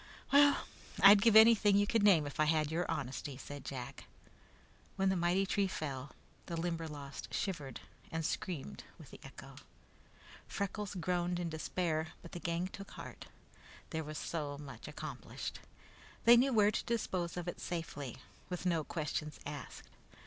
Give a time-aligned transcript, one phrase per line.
[0.33, 0.65] "Well,
[1.03, 4.05] I'd give anything you could name if I had your honesty," said Jack.
[4.95, 6.13] When the mighty tree fell,
[6.47, 9.57] the Limberlost shivered and screamed with the echo.
[10.47, 13.27] Freckles groaned in despair, but the gang took heart.
[13.91, 15.59] That was so much accomplished.
[16.25, 18.17] They knew where to dispose of it safely,
[18.49, 19.87] with no questions asked.